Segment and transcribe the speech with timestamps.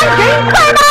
[0.00, 0.87] 我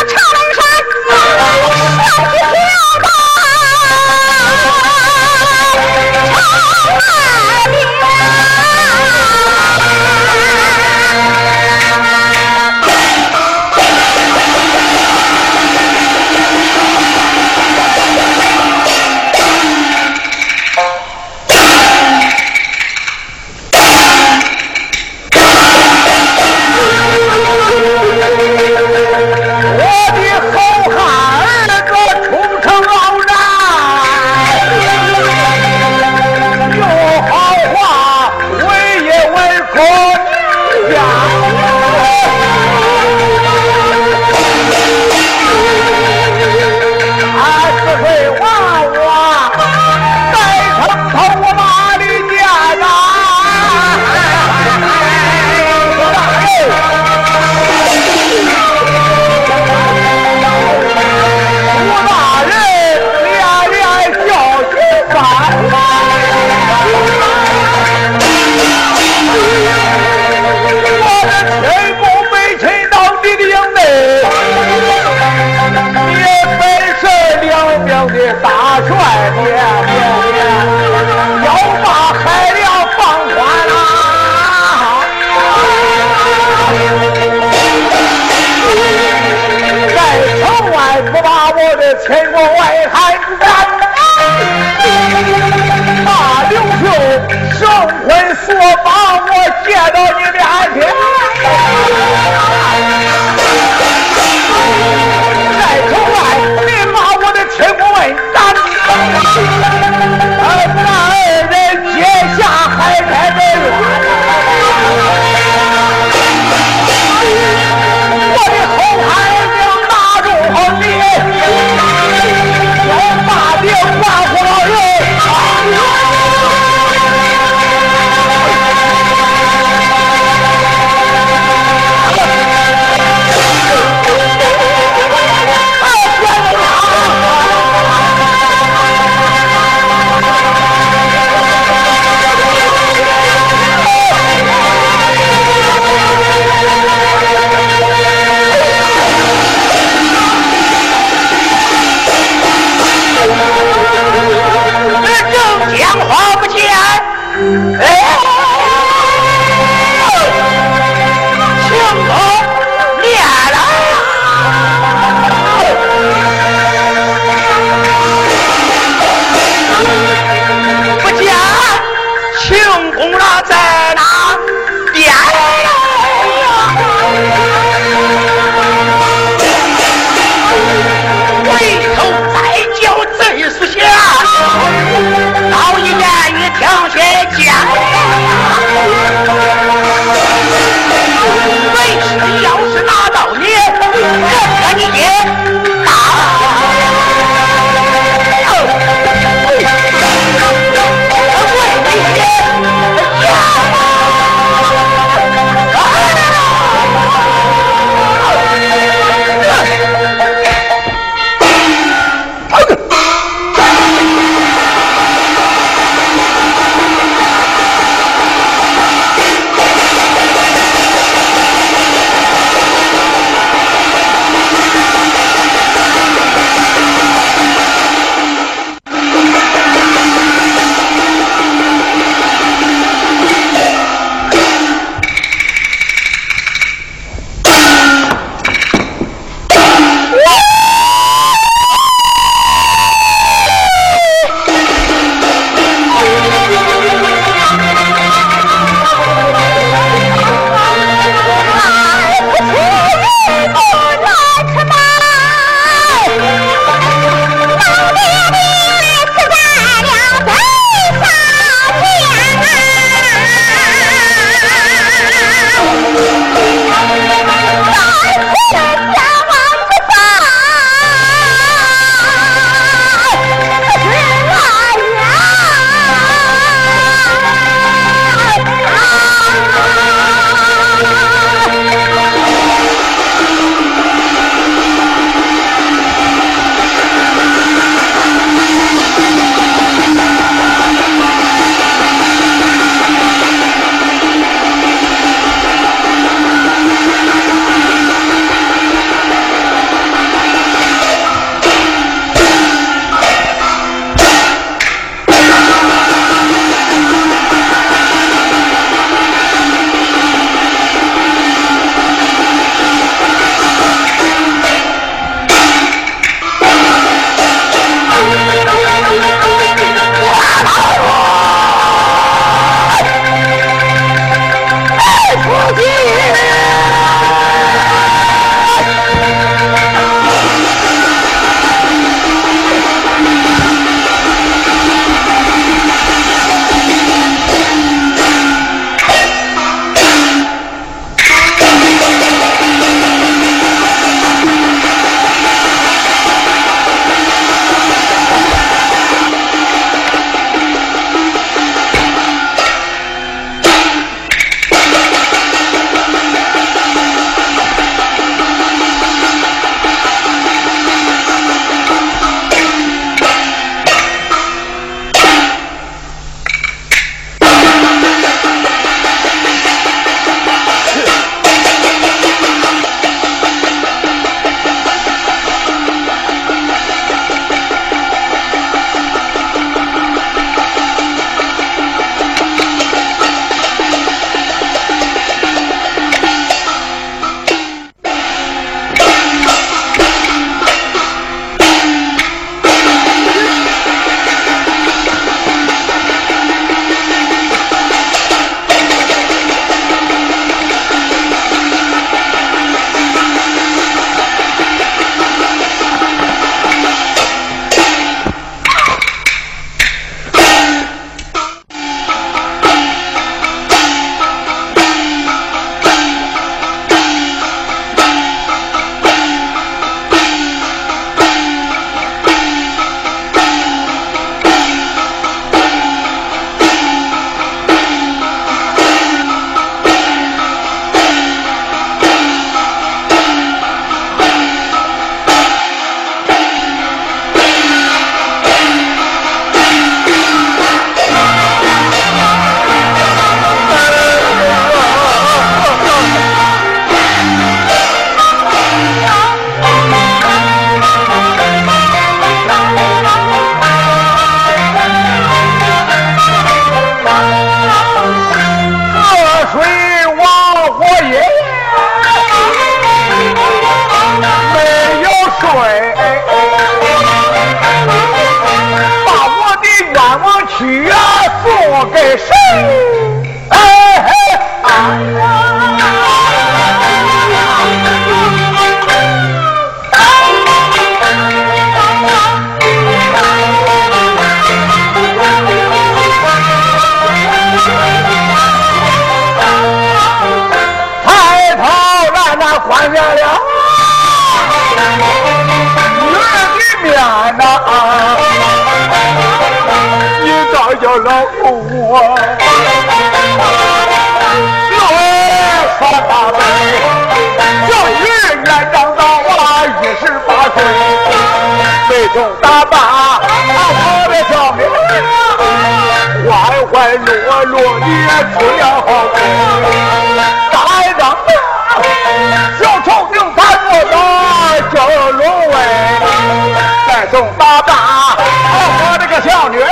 [526.92, 527.54] 送大大，
[527.98, 529.48] 我这个小女儿，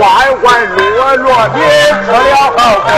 [0.00, 0.02] 欢
[0.40, 2.14] 欢落落的吃了
[2.56, 2.88] 好贵。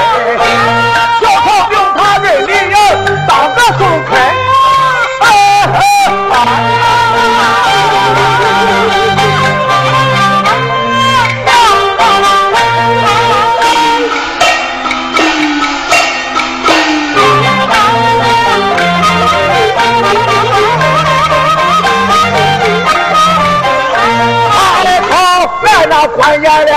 [26.26, 26.72] 关严了，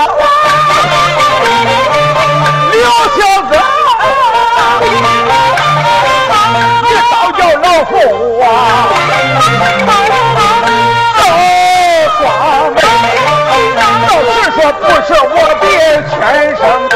[2.70, 2.80] 刘
[3.16, 3.18] 小
[3.50, 3.52] 哥，
[6.84, 7.90] 你倒叫老夫
[8.40, 8.46] 啊！
[11.16, 11.20] 都
[12.16, 12.22] 双
[12.74, 12.78] 妹，
[13.74, 13.78] 要
[14.30, 15.66] 是说不是我的
[16.08, 16.14] 亲
[16.54, 16.94] 生子，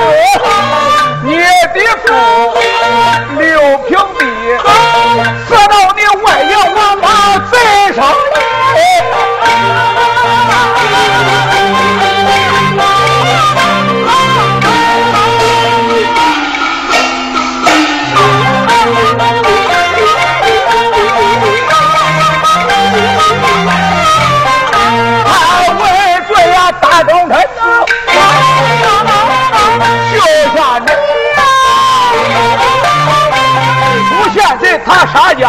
[35.15, 35.41] 他杀家，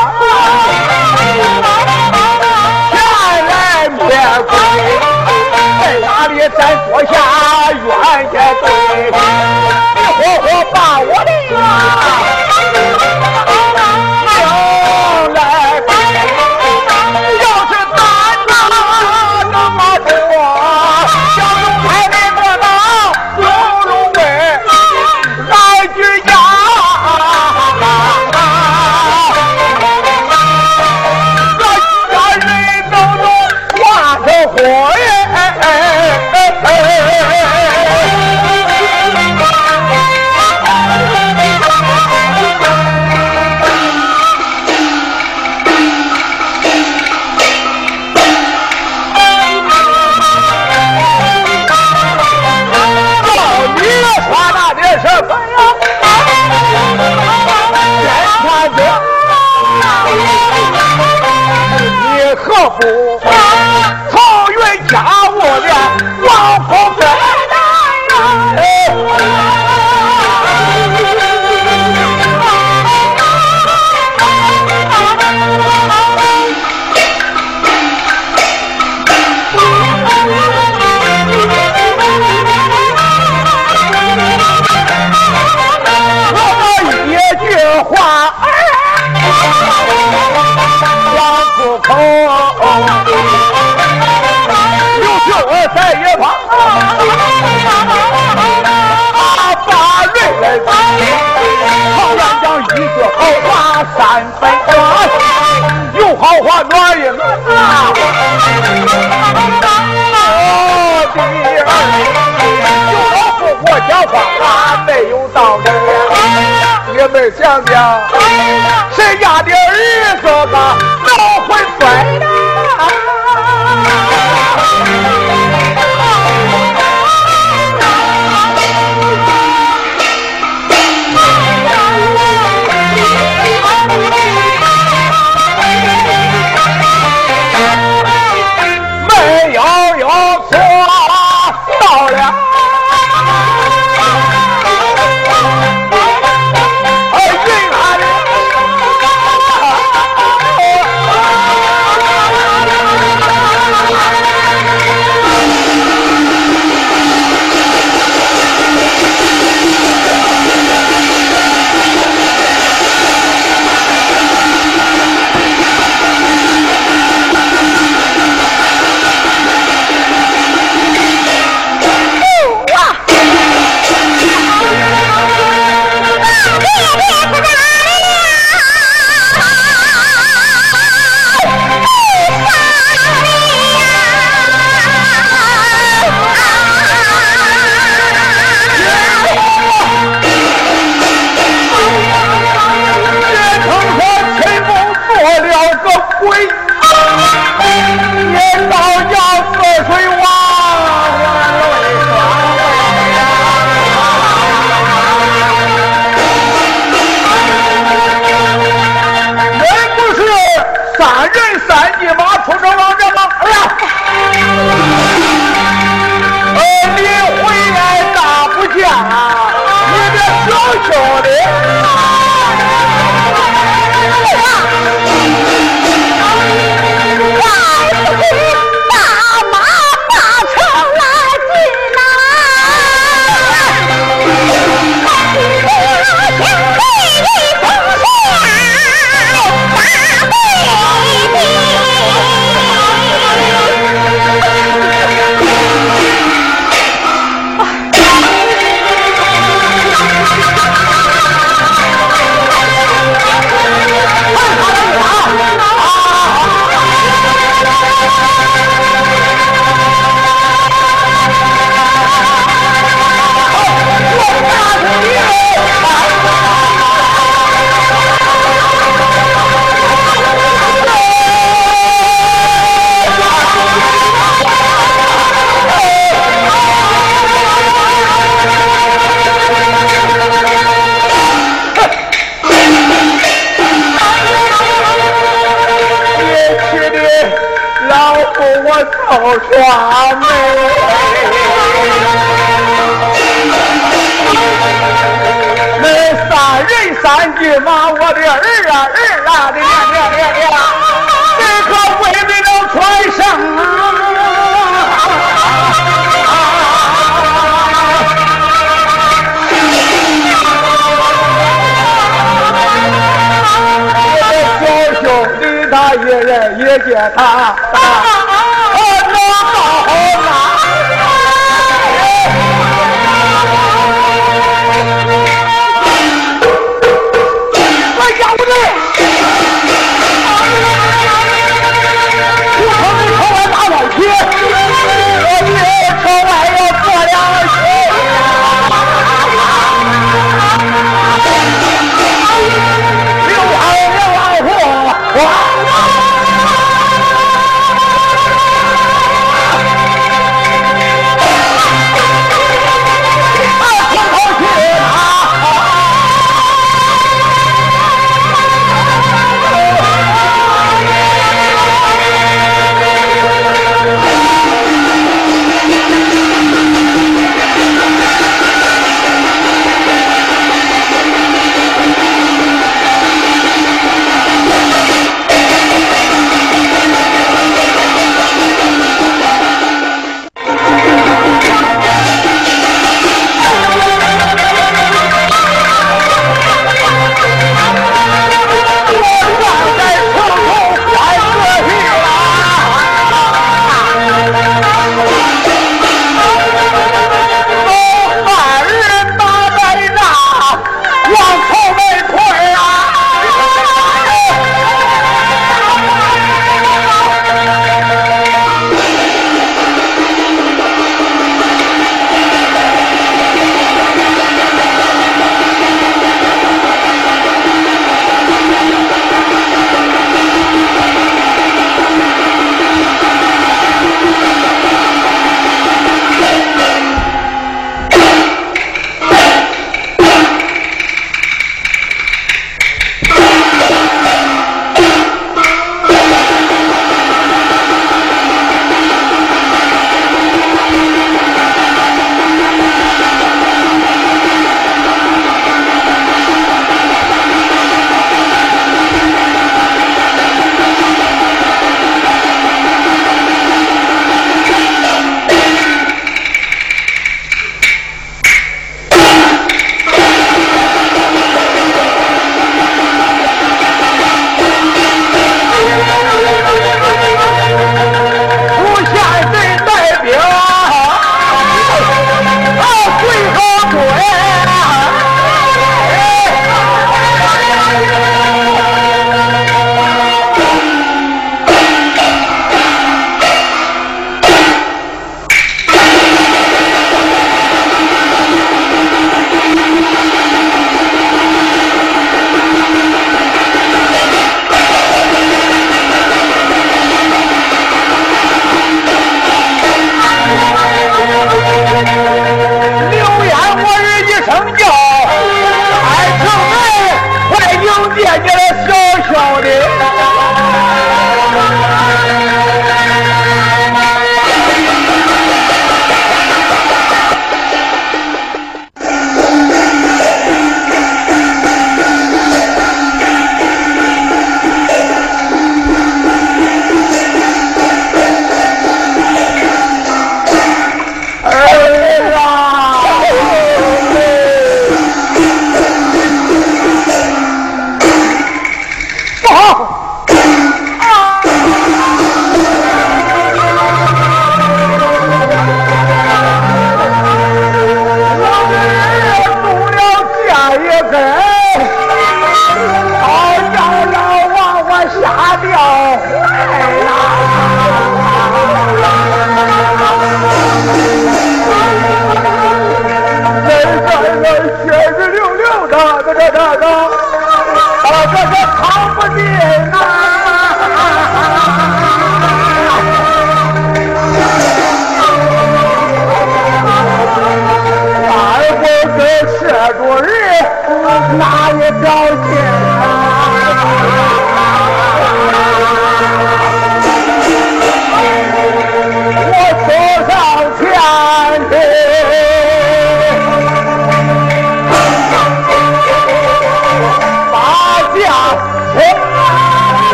[2.91, 2.95] 前
[3.47, 3.99] 来灭
[4.47, 4.53] 鬼，
[5.81, 6.37] 在哪里？
[6.55, 7.13] 咱坐下
[7.71, 7.83] 冤
[8.31, 8.65] 家对，
[9.09, 11.29] 你活活把我的。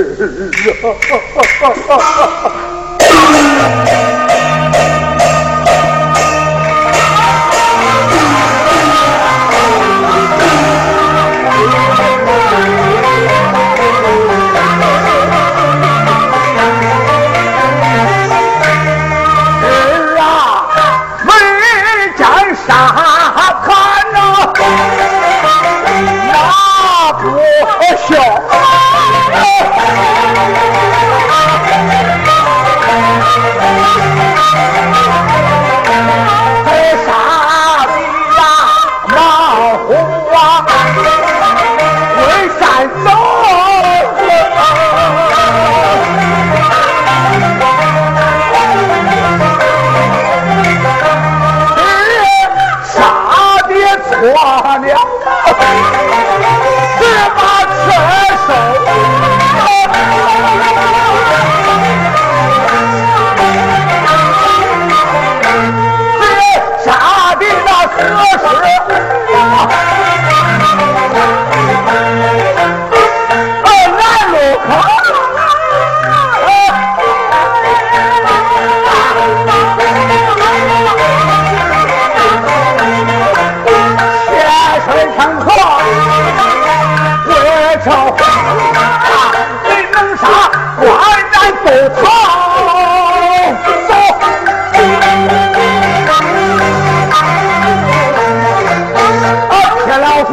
[0.00, 2.65] 呀哈哈哈哈哈哈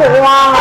[0.05, 0.52] 哇。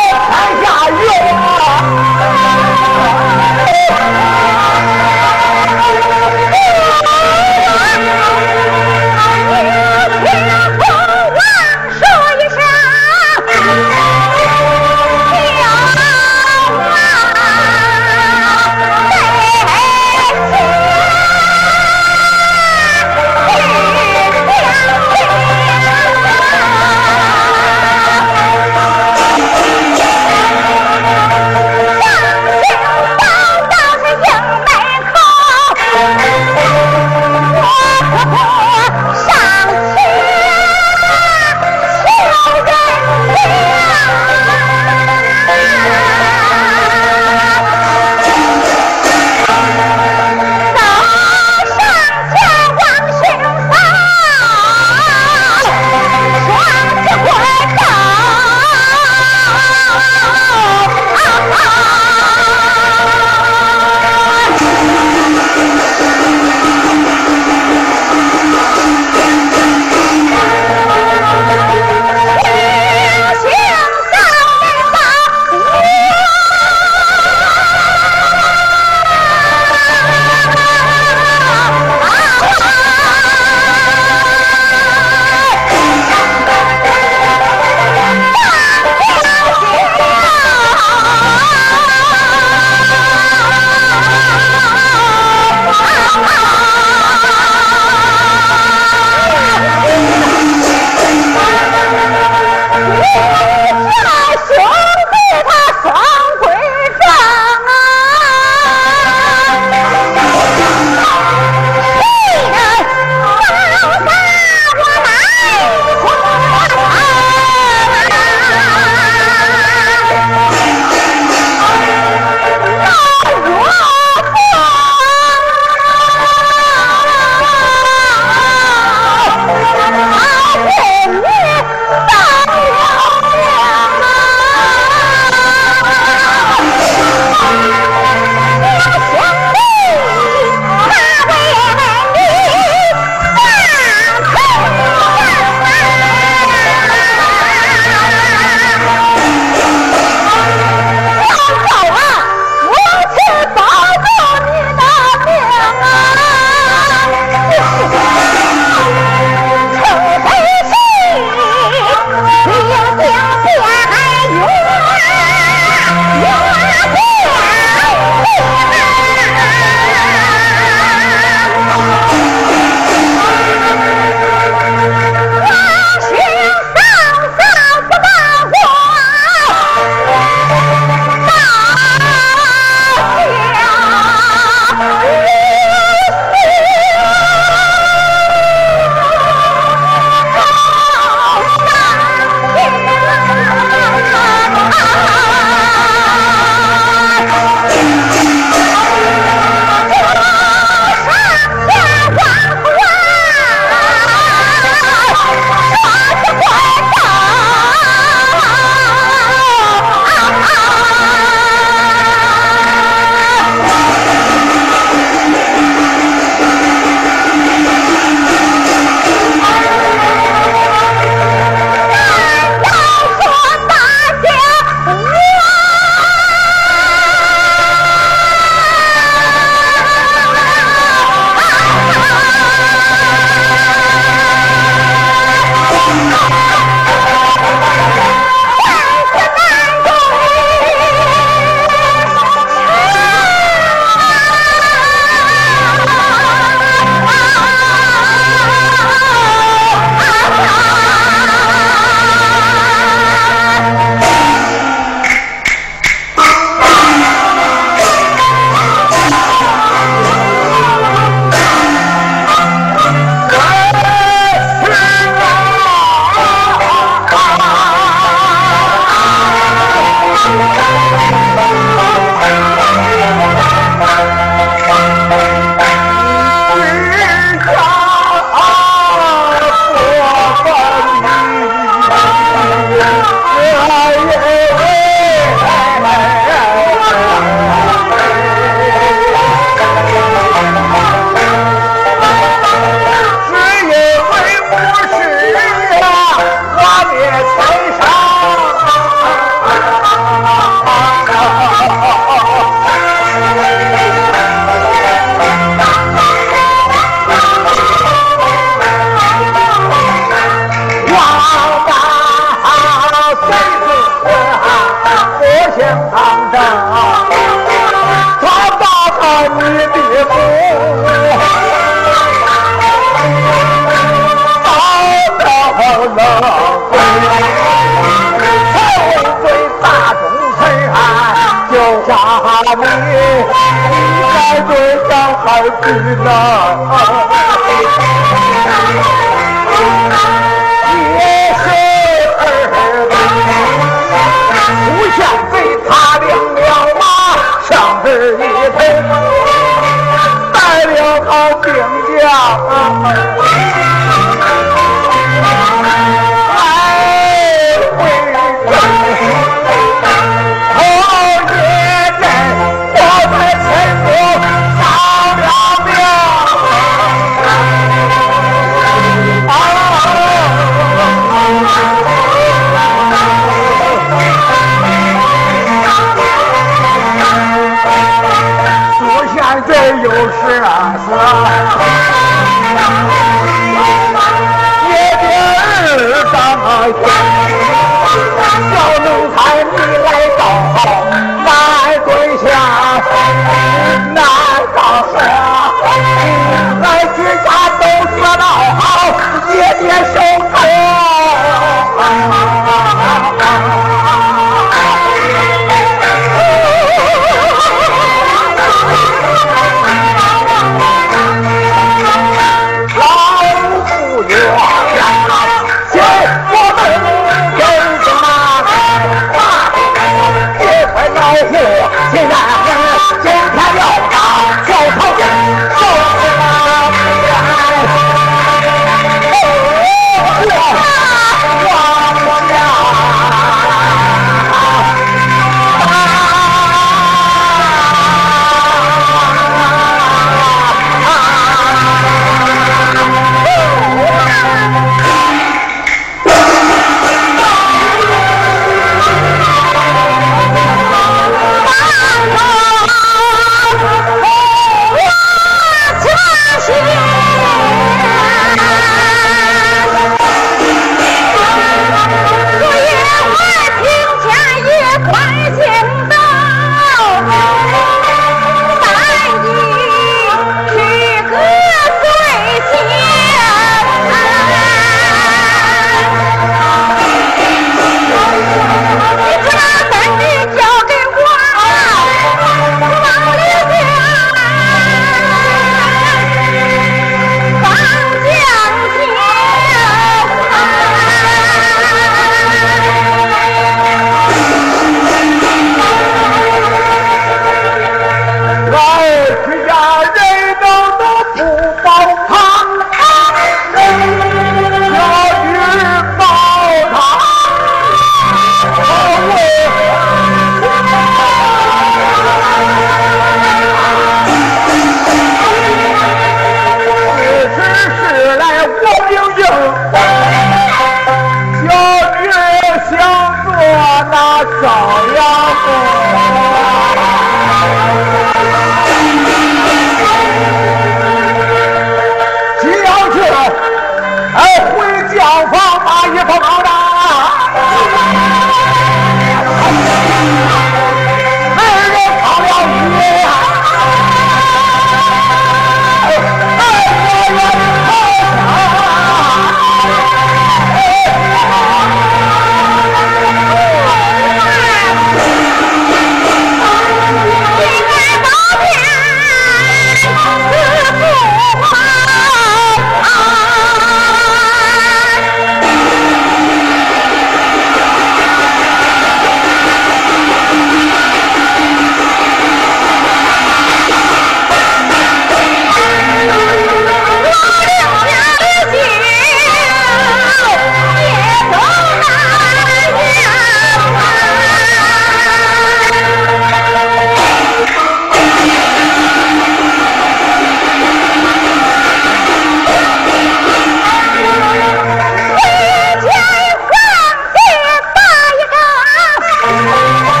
[599.23, 600.00] Thank.